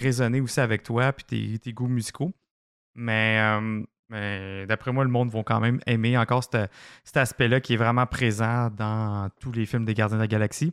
résonner 0.00 0.40
aussi 0.40 0.60
avec 0.60 0.84
toi 0.84 1.12
puis 1.12 1.58
tes, 1.58 1.72
goûts 1.72 1.88
musicaux. 1.88 2.32
Euh, 2.96 3.82
mais, 4.08 4.66
d'après 4.66 4.92
moi, 4.92 5.02
le 5.02 5.10
monde 5.10 5.30
va 5.30 5.42
quand 5.42 5.58
même 5.58 5.80
aimer 5.86 6.16
encore 6.16 6.44
cet 6.44 7.16
aspect-là 7.16 7.60
qui 7.60 7.74
est 7.74 7.76
vraiment 7.76 8.06
présent 8.06 8.70
dans 8.70 9.28
tous 9.40 9.50
les 9.50 9.66
films 9.66 9.84
des 9.84 9.94
Gardiens 9.94 10.18
de 10.18 10.22
la 10.22 10.28
Galaxie. 10.28 10.72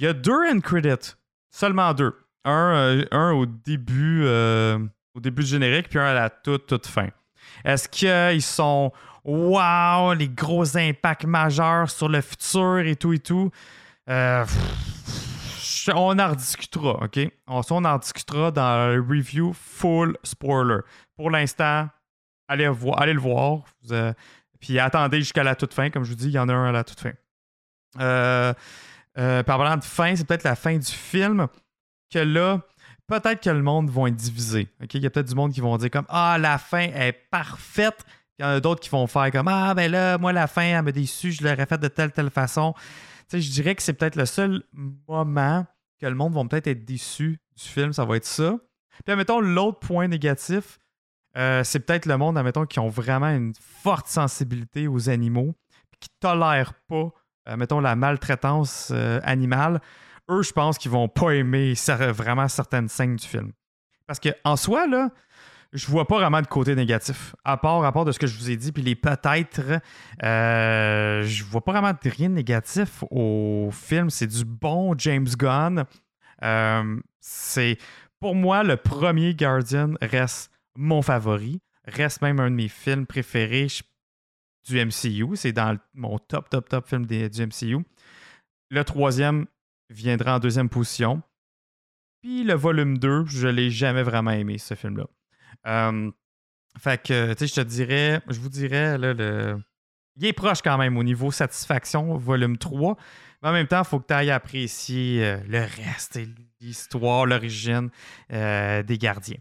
Il 0.00 0.04
y 0.04 0.08
a 0.08 0.12
deux 0.12 0.50
end 0.52 0.58
credits, 0.58 1.14
seulement 1.52 1.94
deux. 1.94 2.18
Un, 2.44 3.04
euh, 3.12 3.30
au 3.30 3.46
début 3.46 4.22
euh, 4.24 4.80
au 5.14 5.20
début 5.20 5.44
du 5.44 5.48
générique, 5.48 5.88
puis 5.88 6.00
un 6.00 6.06
à 6.06 6.14
la 6.14 6.28
toute, 6.28 6.66
toute 6.66 6.88
fin. 6.88 7.08
Est-ce 7.64 7.88
qu'ils 7.88 8.42
sont 8.42 8.92
Wow, 9.24 10.14
les 10.14 10.28
gros 10.28 10.76
impacts 10.76 11.24
majeurs 11.24 11.88
sur 11.88 12.08
le 12.08 12.20
futur 12.20 12.78
et 12.78 12.96
tout 12.96 13.12
et 13.12 13.20
tout? 13.20 13.52
Euh, 14.08 14.44
on 15.94 16.18
en 16.18 16.30
rediscutera, 16.30 17.04
OK? 17.04 17.18
On, 17.46 17.60
on 17.70 17.84
en 17.84 17.98
discutera 17.98 18.50
dans 18.50 18.94
le 18.94 19.00
review 19.00 19.52
full 19.52 20.16
spoiler. 20.22 20.80
Pour 21.16 21.30
l'instant, 21.30 21.88
allez, 22.48 22.64
le 22.66 23.20
voir. 23.20 23.64
Euh, 23.90 24.12
puis 24.60 24.78
attendez 24.78 25.18
jusqu'à 25.18 25.42
la 25.42 25.54
toute 25.54 25.74
fin. 25.74 25.90
Comme 25.90 26.04
je 26.04 26.10
vous 26.10 26.16
dis, 26.16 26.26
il 26.28 26.32
y 26.32 26.38
en 26.38 26.48
a 26.48 26.52
un 26.52 26.68
à 26.68 26.72
la 26.72 26.84
toute 26.84 27.00
fin. 27.00 27.12
Euh, 28.00 29.42
parlant 29.42 29.76
de 29.76 29.84
fin, 29.84 30.16
c'est 30.16 30.26
peut-être 30.26 30.44
la 30.44 30.56
fin 30.56 30.76
du 30.76 30.90
film 30.90 31.48
que 32.12 32.18
là, 32.18 32.60
peut-être 33.06 33.42
que 33.42 33.50
le 33.50 33.62
monde 33.62 33.90
va 33.90 34.08
être 34.08 34.16
divisé. 34.16 34.68
OK? 34.82 34.94
Il 34.94 35.02
y 35.02 35.06
a 35.06 35.10
peut-être 35.10 35.28
du 35.28 35.34
monde 35.34 35.52
qui 35.52 35.60
vont 35.60 35.76
dire 35.76 35.90
comme 35.90 36.06
Ah, 36.08 36.36
la 36.40 36.58
fin 36.58 36.88
est 36.94 37.12
parfaite. 37.30 38.04
Il 38.38 38.42
y 38.42 38.48
en 38.48 38.50
a 38.50 38.60
d'autres 38.60 38.80
qui 38.80 38.88
vont 38.88 39.06
faire 39.06 39.30
comme 39.30 39.48
Ah, 39.48 39.74
ben 39.74 39.90
là, 39.90 40.18
moi, 40.18 40.32
la 40.32 40.46
fin, 40.46 40.62
elle 40.62 40.82
m'a 40.82 40.92
déçu, 40.92 41.32
je 41.32 41.42
l'aurais 41.42 41.66
faite 41.66 41.80
de 41.80 41.88
telle, 41.88 42.12
telle 42.12 42.30
façon 42.30 42.74
je 43.40 43.50
dirais 43.50 43.74
que 43.74 43.82
c'est 43.82 43.92
peut-être 43.92 44.16
le 44.16 44.26
seul 44.26 44.62
moment 44.72 45.66
que 46.00 46.06
le 46.06 46.14
monde 46.14 46.34
va 46.34 46.44
peut-être 46.44 46.66
être 46.66 46.84
déçu 46.84 47.40
du 47.56 47.64
film, 47.64 47.92
ça 47.92 48.04
va 48.04 48.16
être 48.16 48.24
ça. 48.24 48.58
Puis, 49.04 49.12
admettons, 49.12 49.40
l'autre 49.40 49.78
point 49.78 50.08
négatif, 50.08 50.78
euh, 51.36 51.64
c'est 51.64 51.80
peut-être 51.80 52.06
le 52.06 52.18
monde, 52.18 52.36
admettons, 52.36 52.66
qui 52.66 52.78
ont 52.78 52.88
vraiment 52.88 53.28
une 53.28 53.54
forte 53.60 54.06
sensibilité 54.08 54.88
aux 54.88 55.08
animaux, 55.08 55.54
qui 56.00 56.08
tolèrent 56.20 56.74
pas, 56.88 57.10
admettons, 57.46 57.80
la 57.80 57.96
maltraitance 57.96 58.90
euh, 58.92 59.20
animale. 59.22 59.80
Eux, 60.30 60.42
je 60.42 60.52
pense 60.52 60.78
qu'ils 60.78 60.90
vont 60.90 61.08
pas 61.08 61.30
aimer 61.30 61.74
vraiment 62.10 62.48
certaines 62.48 62.88
scènes 62.88 63.16
du 63.16 63.26
film. 63.26 63.52
Parce 64.06 64.20
qu'en 64.20 64.56
soi, 64.56 64.86
là, 64.86 65.10
je 65.72 65.86
vois 65.86 66.06
pas 66.06 66.16
vraiment 66.16 66.42
de 66.42 66.46
côté 66.46 66.74
négatif. 66.74 67.34
À 67.44 67.56
part, 67.56 67.84
à 67.84 67.92
part 67.92 68.04
de 68.04 68.12
ce 68.12 68.18
que 68.18 68.26
je 68.26 68.36
vous 68.38 68.50
ai 68.50 68.56
dit, 68.56 68.72
puis 68.72 68.82
les 68.82 68.94
peut-être, 68.94 69.80
euh, 70.22 71.22
je 71.24 71.44
vois 71.44 71.64
pas 71.64 71.72
vraiment 71.72 71.92
de 71.92 72.10
rien 72.10 72.28
de 72.28 72.34
négatif 72.34 73.02
au 73.10 73.70
film. 73.72 74.10
C'est 74.10 74.26
du 74.26 74.44
bon 74.44 74.94
James 74.98 75.28
Gunn. 75.36 75.84
Euh, 76.44 77.00
c'est 77.20 77.78
pour 78.20 78.34
moi 78.34 78.62
le 78.62 78.76
premier 78.76 79.34
Guardian 79.34 79.94
reste 80.02 80.50
mon 80.76 81.02
favori, 81.02 81.60
reste 81.86 82.20
même 82.22 82.40
un 82.40 82.50
de 82.50 82.56
mes 82.56 82.68
films 82.68 83.06
préférés. 83.06 83.68
du 84.68 84.78
MCU. 84.78 85.36
C'est 85.36 85.52
dans 85.52 85.76
mon 85.94 86.18
top, 86.18 86.50
top, 86.50 86.68
top 86.68 86.86
film 86.86 87.06
du 87.06 87.46
MCU. 87.46 87.84
Le 88.70 88.84
troisième 88.84 89.46
viendra 89.90 90.36
en 90.36 90.38
deuxième 90.38 90.68
position. 90.68 91.22
Puis 92.22 92.44
le 92.44 92.54
volume 92.54 92.98
2, 92.98 93.24
je 93.26 93.48
l'ai 93.48 93.70
jamais 93.70 94.04
vraiment 94.04 94.30
aimé, 94.30 94.58
ce 94.58 94.74
film-là. 94.74 95.06
Euh, 95.66 96.10
fait 96.78 97.02
que, 97.02 97.32
tu 97.34 97.38
sais, 97.40 97.46
je 97.46 97.60
te 97.60 97.66
dirais, 97.66 98.20
je 98.28 98.40
vous 98.40 98.48
dirais, 98.48 98.96
là, 98.98 99.12
le... 99.12 99.62
il 100.16 100.26
est 100.26 100.32
proche 100.32 100.62
quand 100.62 100.78
même 100.78 100.96
au 100.96 101.02
niveau 101.02 101.30
satisfaction, 101.30 102.16
volume 102.16 102.56
3. 102.56 102.96
Mais 103.42 103.48
en 103.48 103.52
même 103.52 103.66
temps, 103.66 103.82
il 103.82 103.86
faut 103.86 104.00
que 104.00 104.06
tu 104.06 104.14
ailles 104.14 104.30
apprécier 104.30 105.24
euh, 105.24 105.38
le 105.48 105.60
reste, 105.60 106.18
l'histoire, 106.60 107.26
l'origine 107.26 107.90
euh, 108.32 108.82
des 108.82 108.98
gardiens. 108.98 109.40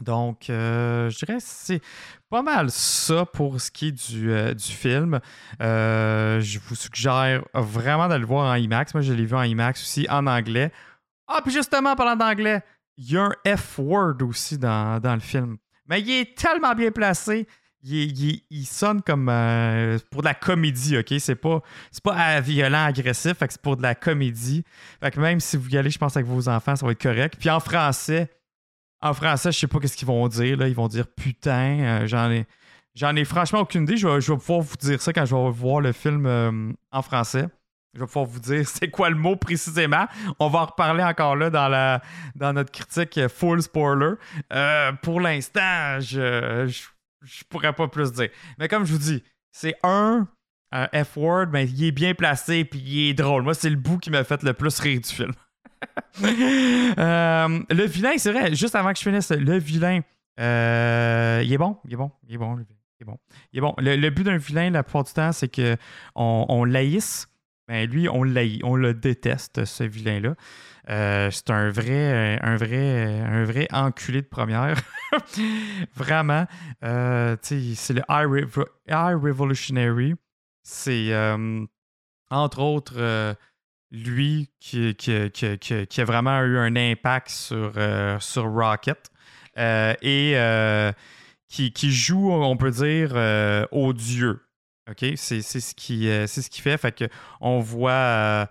donc, 0.00 0.46
je 0.48 1.24
dirais 1.24 1.38
c'est 1.40 1.80
pas 2.28 2.42
mal 2.42 2.70
ça 2.70 3.24
pour 3.24 3.60
ce 3.60 3.70
qui 3.70 3.88
est 3.88 3.92
du, 3.92 4.54
du 4.54 4.72
film. 4.72 5.20
je 5.60 6.58
vous 6.58 6.74
suggère 6.74 7.44
vraiment 7.54 8.08
d'aller 8.08 8.20
le 8.20 8.26
voir 8.26 8.52
en 8.52 8.56
IMAX. 8.56 8.92
Moi, 8.92 9.02
je 9.02 9.14
l'ai 9.14 9.24
vu 9.24 9.34
en 9.34 9.42
IMAX 9.42 9.80
aussi, 9.80 10.06
en 10.10 10.26
anglais. 10.26 10.70
Ah, 11.28 11.40
puis 11.42 11.52
justement, 11.52 11.96
parlant 11.96 12.16
d'anglais, 12.16 12.62
il 12.96 13.12
y 13.12 13.16
a 13.16 13.24
un 13.24 13.56
F-word 13.56 14.22
aussi 14.22 14.58
dans, 14.58 15.00
le 15.02 15.20
film. 15.20 15.56
Mais 15.88 16.00
il 16.00 16.10
est 16.10 16.36
tellement 16.36 16.74
bien 16.74 16.90
placé. 16.90 17.46
Il, 17.82 18.66
sonne 18.66 19.00
comme 19.00 19.28
euh, 19.28 19.98
pour 20.10 20.22
de 20.22 20.26
la 20.26 20.34
comédie, 20.34 20.98
OK? 20.98 21.14
C'est 21.20 21.36
pas, 21.36 21.60
pas 22.02 22.40
violent, 22.40 22.86
agressif, 22.86 23.34
c'est 23.38 23.62
pour 23.62 23.76
de 23.76 23.82
la 23.82 23.94
comédie. 23.94 24.64
Fait 25.00 25.12
que 25.12 25.20
même 25.20 25.38
si 25.38 25.56
vous 25.56 25.68
y 25.68 25.78
allez, 25.78 25.90
je 25.90 25.98
pense, 25.98 26.16
avec 26.16 26.26
vos 26.26 26.48
enfants, 26.48 26.74
ça 26.74 26.84
va 26.84 26.92
être 26.92 27.02
correct. 27.02 27.36
Puis 27.38 27.48
en 27.48 27.60
français, 27.60 28.28
en 29.00 29.14
français, 29.14 29.52
je 29.52 29.58
sais 29.58 29.66
pas 29.68 29.78
qu'est-ce 29.78 29.96
qu'ils 29.96 30.08
vont 30.08 30.26
dire. 30.26 30.56
Là. 30.56 30.68
Ils 30.68 30.74
vont 30.74 30.88
dire 30.88 31.06
putain. 31.06 31.78
Euh, 31.80 32.06
j'en 32.06 32.30
ai. 32.30 32.46
Ai 33.20 33.24
franchement 33.24 33.60
aucune 33.60 33.84
idée. 33.84 33.96
Je 33.96 34.08
vais, 34.08 34.20
je 34.20 34.32
vais, 34.32 34.38
pouvoir 34.38 34.60
vous 34.60 34.76
dire 34.76 35.00
ça 35.00 35.12
quand 35.12 35.24
je 35.24 35.36
vais 35.36 35.50
voir 35.50 35.80
le 35.80 35.92
film 35.92 36.26
euh, 36.26 36.72
en 36.90 37.02
français. 37.02 37.46
Je 37.96 38.00
vais 38.00 38.06
pouvoir 38.06 38.26
vous 38.26 38.40
dire 38.40 38.68
c'est 38.68 38.90
quoi 38.90 39.08
le 39.08 39.16
mot 39.16 39.36
précisément. 39.36 40.06
On 40.38 40.48
va 40.48 40.60
en 40.60 40.66
reparler 40.66 41.02
encore 41.02 41.34
là 41.34 41.48
dans, 41.48 41.68
la, 41.68 42.02
dans 42.34 42.52
notre 42.52 42.70
critique 42.70 43.18
full 43.28 43.62
spoiler. 43.62 44.14
Euh, 44.52 44.92
pour 45.02 45.20
l'instant, 45.20 45.98
je, 46.00 46.70
je, 47.22 47.44
pourrais 47.48 47.72
pas 47.72 47.88
plus 47.88 48.12
dire. 48.12 48.28
Mais 48.58 48.68
comme 48.68 48.84
je 48.84 48.92
vous 48.92 48.98
dis, 48.98 49.24
c'est 49.50 49.76
un, 49.82 50.28
F-word, 50.72 51.46
mais 51.52 51.64
il 51.64 51.84
est 51.84 51.92
bien 51.92 52.12
placé 52.12 52.66
puis 52.66 52.80
il 52.80 53.08
est 53.10 53.14
drôle. 53.14 53.42
Moi, 53.44 53.54
c'est 53.54 53.70
le 53.70 53.76
bout 53.76 53.96
qui 53.96 54.10
m'a 54.10 54.24
fait 54.24 54.42
le 54.42 54.52
plus 54.52 54.78
rire 54.78 55.00
du 55.00 55.08
film. 55.08 55.32
Euh, 56.98 57.60
le 57.68 57.84
vilain, 57.84 58.12
c'est 58.16 58.32
vrai, 58.32 58.54
juste 58.54 58.74
avant 58.74 58.90
que 58.92 58.98
je 58.98 59.02
finisse, 59.02 59.30
le 59.30 59.58
vilain, 59.58 60.00
euh, 60.40 61.42
il 61.44 61.52
est 61.52 61.58
bon, 61.58 61.76
il 61.84 61.92
est 61.92 61.96
bon, 61.96 62.10
il 62.26 62.34
est 62.34 62.38
bon, 62.38 62.56
il 62.56 62.62
est 62.62 63.04
bon. 63.04 63.18
Il 63.52 63.58
est 63.58 63.60
bon. 63.60 63.74
Le, 63.76 64.08
but 64.08 64.24
d'un 64.24 64.38
vilain, 64.38 64.70
la 64.70 64.82
plupart 64.82 65.04
du 65.04 65.12
temps, 65.12 65.32
c'est 65.32 65.54
qu'on 65.54 66.46
on 66.48 66.64
laïsse 66.64 67.28
ben 67.68 67.88
lui, 67.90 68.08
on, 68.08 68.22
on 68.62 68.76
le 68.76 68.94
déteste, 68.94 69.64
ce 69.64 69.84
vilain-là. 69.84 70.34
Euh, 70.88 71.30
c'est 71.32 71.50
un 71.50 71.70
vrai, 71.70 72.38
un, 72.42 72.56
vrai, 72.56 73.20
un 73.20 73.44
vrai 73.44 73.66
enculé 73.72 74.22
de 74.22 74.26
première. 74.26 74.80
Vraiment. 75.96 76.46
Euh, 76.84 77.36
c'est 77.42 77.90
le 77.90 78.02
High, 78.08 79.16
Revolutionary. 79.20 80.14
C'est, 80.62 81.12
euh, 81.12 81.64
entre 82.30 82.60
autres, 82.60 83.36
lui 83.90 84.50
qui, 84.60 84.94
qui, 84.94 85.30
qui, 85.30 86.00
a 86.00 86.04
vraiment 86.04 86.40
eu 86.42 86.58
un 86.58 86.74
impact 86.74 87.30
sur, 87.30 87.72
sur 88.20 88.44
Rocket. 88.50 89.10
et 89.56 90.92
qui, 91.48 91.72
qui, 91.72 91.92
joue, 91.92 92.32
on 92.32 92.56
peut 92.56 92.70
dire, 92.70 93.14
au 93.70 93.92
dieu. 93.92 94.45
OK? 94.90 95.04
C'est 95.16 95.42
ce, 95.42 95.74
qui, 95.74 96.08
euh, 96.08 96.26
ce 96.26 96.48
qui 96.48 96.60
fait. 96.60 96.78
Fait 96.78 96.92
que 96.92 97.04
on 97.40 97.60
voit. 97.60 98.48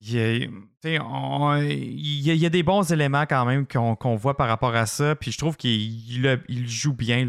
il, 0.00 0.60
y 0.82 2.46
a, 2.46 2.50
des 2.50 2.62
bons 2.62 2.90
éléments 2.92 3.26
quand 3.26 3.44
même 3.44 3.66
qu'on 3.66 4.16
voit 4.16 4.36
par 4.36 4.48
rapport 4.48 4.74
à 4.74 4.86
ça. 4.86 5.14
Puis 5.14 5.32
je 5.32 5.38
trouve 5.38 5.56
qu'il 5.56 6.42
il 6.48 6.68
joue 6.68 6.92
bien 6.92 7.24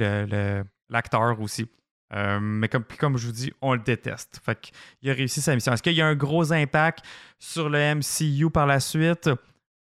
l'acteur 0.89 1.36
le, 1.36 1.41
aussi. 1.41 1.67
Euh, 2.13 2.39
mais 2.41 2.67
comme, 2.67 2.84
comme 2.98 3.17
je 3.17 3.27
vous 3.27 3.34
dis, 3.34 3.53
on 3.62 3.74
le 3.74 3.79
déteste. 3.79 4.41
Fait 4.43 4.60
qu'il 4.60 5.10
a 5.10 5.13
réussi 5.13 5.41
sa 5.41 5.53
mission. 5.53 5.74
Est-ce 5.74 5.84
qu'il 5.84 5.93
y 5.93 6.01
a 6.01 6.08
un 6.08 6.15
gros 6.15 6.51
impact 6.51 7.03
sur 7.38 7.69
le 7.69 7.96
MCU 7.96 8.50
par 8.50 8.65
la 8.65 8.79
suite? 8.79 9.29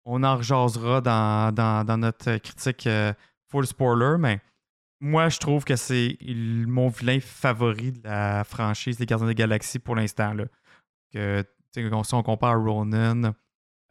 On 0.04 0.22
en 0.22 0.36
rejasera 0.36 1.00
dans, 1.00 1.54
dans, 1.54 1.96
notre 1.96 2.36
critique 2.38 2.86
euh, 2.86 3.12
full 3.50 3.66
spoiler, 3.66 4.16
mais 4.18 4.40
moi, 5.00 5.28
je 5.28 5.38
trouve 5.38 5.64
que 5.64 5.76
c'est 5.76 6.18
mon 6.28 6.88
vilain 6.88 7.20
favori 7.20 7.92
de 7.92 8.02
la 8.04 8.44
franchise 8.44 8.98
des 8.98 9.06
Gardiens 9.06 9.26
de 9.26 9.30
la 9.30 9.34
Galaxie 9.34 9.78
pour 9.78 9.96
l'instant. 9.96 10.34
Si 11.12 12.14
on 12.14 12.22
compare 12.22 12.62
Ronan, 12.62 13.34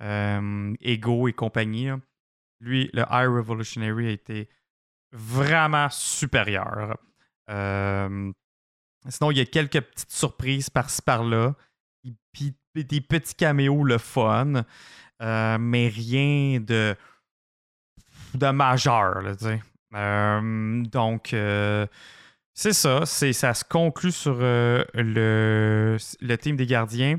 euh, 0.02 0.74
Ego 0.82 1.28
et 1.28 1.34
compagnie, 1.34 1.90
lui, 2.62 2.90
le 2.94 3.04
High 3.10 3.28
Revolutionary 3.28 4.08
a 4.08 4.12
été 4.12 4.50
vraiment 5.12 5.90
supérieur. 5.90 6.98
Euh, 7.50 8.32
sinon, 9.08 9.32
il 9.32 9.38
y 9.38 9.42
a 9.42 9.46
quelques 9.46 9.82
petites 9.82 10.12
surprises 10.12 10.70
par-ci 10.70 11.02
par-là. 11.02 11.56
Puis 12.32 12.56
des 12.76 13.02
petits 13.02 13.36
caméos, 13.36 13.84
le 13.84 13.98
fun. 13.98 14.64
Euh, 15.22 15.58
mais 15.60 15.88
rien 15.88 16.60
de, 16.60 16.96
majeur. 18.52 19.24
Euh, 19.96 20.84
donc, 20.84 21.34
euh, 21.34 21.86
c'est 22.54 22.74
ça. 22.74 23.06
C'est, 23.06 23.34
ça 23.34 23.54
se 23.54 23.64
conclut 23.64 24.12
sur 24.12 24.38
euh, 24.40 24.84
le, 24.94 25.98
le 26.22 26.38
team 26.38 26.56
des 26.56 26.66
gardiens. 26.66 27.18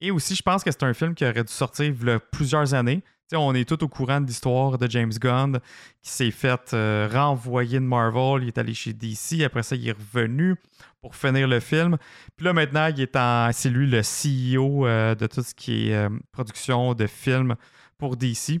Et 0.00 0.10
aussi, 0.10 0.34
je 0.34 0.42
pense 0.42 0.64
que 0.64 0.70
c'est 0.70 0.82
un 0.82 0.94
film 0.94 1.14
qui 1.14 1.24
aurait 1.24 1.44
dû 1.44 1.52
sortir 1.52 1.86
il 1.86 2.06
y 2.06 2.10
a 2.10 2.18
plusieurs 2.18 2.74
années. 2.74 3.02
on 3.32 3.54
est 3.54 3.68
tout 3.68 3.82
au 3.84 3.88
courant 3.88 4.20
de 4.20 4.26
l'histoire 4.26 4.76
de 4.76 4.90
James 4.90 5.12
Gunn 5.12 5.60
qui 6.02 6.10
s'est 6.10 6.32
fait 6.32 6.70
renvoyer 7.12 7.78
de 7.78 7.84
Marvel. 7.84 8.42
Il 8.42 8.48
est 8.48 8.58
allé 8.58 8.74
chez 8.74 8.92
DC. 8.92 9.42
Après 9.44 9.62
ça, 9.62 9.76
il 9.76 9.88
est 9.88 9.92
revenu 9.92 10.56
pour 11.00 11.14
finir 11.14 11.46
le 11.46 11.60
film. 11.60 11.98
Puis 12.36 12.46
là, 12.46 12.52
maintenant, 12.52 12.88
il 12.88 13.00
est 13.00 13.14
en, 13.14 13.50
c'est 13.52 13.70
lui 13.70 13.86
le 13.88 14.00
CEO 14.00 14.86
de 15.14 15.26
tout 15.28 15.42
ce 15.42 15.54
qui 15.54 15.90
est 15.90 16.08
production 16.32 16.94
de 16.94 17.06
films 17.06 17.54
pour 17.96 18.16
DC. 18.16 18.60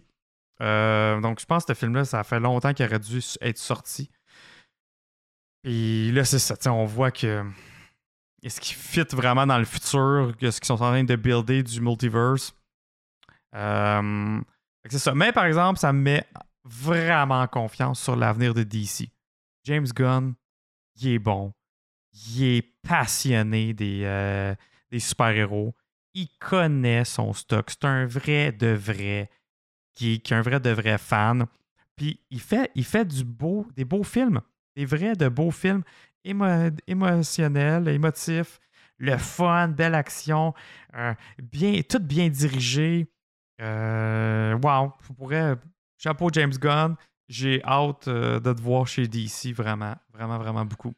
Euh, 0.60 1.20
donc, 1.20 1.40
je 1.40 1.46
pense 1.46 1.64
que 1.64 1.74
ce 1.74 1.78
film-là, 1.78 2.04
ça 2.04 2.22
fait 2.24 2.40
longtemps 2.40 2.72
qu'il 2.72 2.86
aurait 2.86 2.98
dû 2.98 3.20
être 3.40 3.58
sorti. 3.58 4.10
Et 5.64 6.10
là, 6.12 6.24
c'est 6.24 6.38
ça. 6.38 6.56
On 6.72 6.84
voit 6.84 7.10
que. 7.10 7.44
Est-ce 8.42 8.60
qu'il 8.60 8.76
fit 8.76 9.06
vraiment 9.12 9.46
dans 9.46 9.58
le 9.58 9.64
futur? 9.64 10.34
ce 10.40 10.58
qu'ils 10.58 10.64
sont 10.64 10.74
en 10.74 10.90
train 10.90 11.04
de 11.04 11.16
builder 11.16 11.62
du 11.62 11.80
multiverse? 11.80 12.52
Euh, 13.54 14.40
c'est 14.90 14.98
ça. 14.98 15.14
Mais 15.14 15.30
par 15.30 15.44
exemple, 15.44 15.78
ça 15.78 15.92
me 15.92 16.00
met 16.00 16.26
vraiment 16.64 17.46
confiance 17.46 18.02
sur 18.02 18.16
l'avenir 18.16 18.52
de 18.52 18.64
DC. 18.64 19.10
James 19.64 19.86
Gunn, 19.94 20.34
il 20.96 21.08
est 21.12 21.18
bon. 21.20 21.52
Il 22.12 22.42
est 22.44 22.62
passionné 22.82 23.74
des, 23.74 24.02
euh, 24.04 24.54
des 24.90 24.98
super-héros. 24.98 25.74
Il 26.14 26.28
connaît 26.40 27.04
son 27.04 27.32
stock. 27.32 27.70
C'est 27.70 27.84
un 27.84 28.06
vrai 28.06 28.50
de 28.50 28.68
vrai 28.68 29.30
qui, 29.94 30.14
est 30.14 30.32
un 30.32 30.42
vrai 30.42 30.60
de 30.60 30.70
vrai 30.70 30.98
fan. 30.98 31.46
Puis 31.96 32.20
il 32.30 32.40
fait, 32.40 32.70
il 32.74 32.84
fait 32.84 33.04
du 33.04 33.24
beau, 33.24 33.66
des 33.76 33.84
beaux 33.84 34.04
films, 34.04 34.40
des 34.76 34.84
vrais 34.84 35.14
de 35.14 35.28
beaux 35.28 35.50
films 35.50 35.82
émotionnels, 36.24 37.88
émotifs, 37.88 38.58
le 38.98 39.16
fun, 39.16 39.68
belle 39.68 39.94
action, 39.94 40.54
euh, 40.94 41.14
bien, 41.42 41.80
tout 41.82 41.98
bien 42.00 42.28
dirigé. 42.28 43.08
Euh, 43.60 44.58
wow, 44.62 44.92
pourrais. 45.16 45.56
Chapeau 45.98 46.30
James 46.32 46.52
Gunn. 46.52 46.96
J'ai 47.28 47.62
hâte 47.64 48.08
euh, 48.08 48.40
de 48.40 48.52
te 48.52 48.60
voir 48.60 48.86
chez 48.86 49.08
DC, 49.08 49.52
vraiment, 49.54 49.94
vraiment, 50.12 50.38
vraiment 50.38 50.64
beaucoup. 50.64 50.92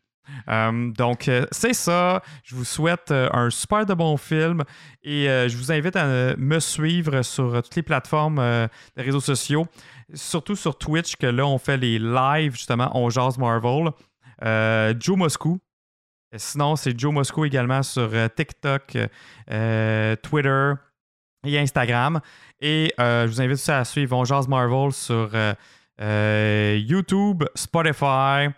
Euh, 0.48 0.90
donc, 0.92 1.28
euh, 1.28 1.46
c'est 1.50 1.74
ça. 1.74 2.22
Je 2.44 2.54
vous 2.54 2.64
souhaite 2.64 3.10
euh, 3.10 3.28
un 3.32 3.50
super 3.50 3.86
de 3.86 3.94
bon 3.94 4.16
film 4.16 4.64
et 5.02 5.26
je 5.26 5.56
vous 5.56 5.70
invite 5.70 5.96
à 5.96 6.36
me 6.36 6.58
suivre 6.60 7.22
sur 7.22 7.62
toutes 7.62 7.76
les 7.76 7.82
plateformes 7.82 8.36
des 8.96 9.02
réseaux 9.02 9.20
sociaux, 9.20 9.66
surtout 10.14 10.56
sur 10.56 10.78
Twitch, 10.78 11.16
que 11.16 11.26
là, 11.26 11.46
on 11.46 11.58
fait 11.58 11.76
les 11.76 11.98
lives, 11.98 12.52
justement, 12.52 12.90
on 12.94 13.10
jase 13.10 13.36
Marvel. 13.36 13.90
Joe 14.98 15.16
Moscou. 15.16 15.60
Sinon, 16.36 16.76
c'est 16.76 16.98
Joe 16.98 17.12
Moscou 17.12 17.44
également 17.44 17.82
sur 17.82 18.08
TikTok, 18.34 18.96
Twitter 20.22 20.72
et 21.44 21.58
Instagram. 21.58 22.20
Et 22.60 22.94
je 22.98 23.26
vous 23.26 23.42
invite 23.42 23.54
aussi 23.54 23.70
à 23.70 23.84
suivre 23.84 24.16
On 24.16 24.24
jase 24.24 24.48
Marvel 24.48 24.90
sur 24.90 25.30
YouTube, 26.00 27.44
Spotify 27.54 28.48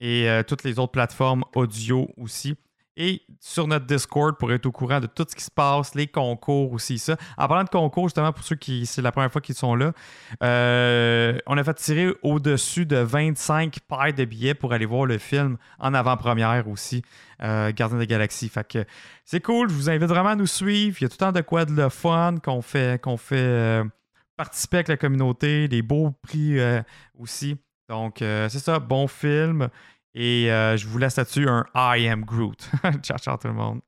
et 0.00 0.28
euh, 0.28 0.42
toutes 0.42 0.64
les 0.64 0.78
autres 0.78 0.92
plateformes 0.92 1.44
audio 1.54 2.08
aussi. 2.16 2.56
et 2.96 3.22
sur 3.40 3.68
notre 3.68 3.86
Discord 3.86 4.36
pour 4.36 4.52
être 4.52 4.66
au 4.66 4.72
courant 4.72 4.98
de 4.98 5.06
tout 5.06 5.24
ce 5.28 5.36
qui 5.36 5.44
se 5.44 5.50
passe, 5.50 5.94
les 5.94 6.08
concours 6.08 6.72
aussi, 6.72 6.98
ça. 6.98 7.16
En 7.36 7.46
parlant 7.46 7.62
de 7.62 7.68
concours, 7.68 8.08
justement, 8.08 8.32
pour 8.32 8.42
ceux 8.42 8.56
qui 8.56 8.86
c'est 8.86 9.02
la 9.02 9.12
première 9.12 9.30
fois 9.30 9.40
qu'ils 9.40 9.54
sont 9.54 9.76
là, 9.76 9.92
euh, 10.42 11.38
on 11.46 11.56
a 11.56 11.62
fait 11.62 11.74
tirer 11.74 12.12
au-dessus 12.22 12.86
de 12.86 12.96
25 12.96 13.78
paires 13.88 14.12
de 14.12 14.24
billets 14.24 14.54
pour 14.54 14.72
aller 14.72 14.86
voir 14.86 15.06
le 15.06 15.18
film 15.18 15.58
en 15.78 15.94
avant-première 15.94 16.68
aussi, 16.68 17.02
euh, 17.42 17.72
Gardien 17.72 17.98
des 17.98 18.08
Galaxies. 18.08 18.48
Fait 18.48 18.66
que 18.66 18.84
c'est 19.24 19.40
cool, 19.40 19.68
je 19.70 19.74
vous 19.74 19.90
invite 19.90 20.08
vraiment 20.08 20.30
à 20.30 20.36
nous 20.36 20.46
suivre. 20.46 20.96
Il 21.00 21.04
y 21.04 21.06
a 21.06 21.08
tout 21.08 21.16
le 21.20 21.26
temps 21.26 21.32
de 21.32 21.40
quoi 21.40 21.64
de 21.64 21.72
le 21.72 21.88
fun 21.88 22.36
qu'on 22.42 22.62
fait, 22.62 23.00
qu'on 23.00 23.16
fait 23.16 23.82
participer 24.36 24.78
avec 24.78 24.88
la 24.88 24.96
communauté, 24.96 25.68
des 25.68 25.82
beaux 25.82 26.10
prix 26.22 26.58
aussi. 27.16 27.56
Donc, 27.88 28.16
c'est 28.18 28.58
ça, 28.58 28.78
bon 28.78 29.06
film. 29.08 29.68
Et 30.14 30.50
euh, 30.50 30.76
je 30.76 30.86
vous 30.88 30.98
laisse 30.98 31.16
là-dessus 31.16 31.48
un 31.48 31.64
I 31.74 32.08
am 32.08 32.24
Groot. 32.24 32.68
ciao, 33.02 33.18
ciao 33.18 33.36
tout 33.36 33.48
le 33.48 33.54
monde. 33.54 33.80